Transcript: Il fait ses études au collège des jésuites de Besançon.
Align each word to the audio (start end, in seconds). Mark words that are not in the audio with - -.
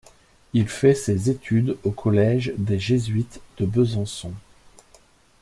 Il 0.53 0.67
fait 0.67 0.95
ses 0.95 1.29
études 1.29 1.77
au 1.83 1.91
collège 1.91 2.53
des 2.57 2.79
jésuites 2.79 3.39
de 3.59 3.67
Besançon. 3.67 4.33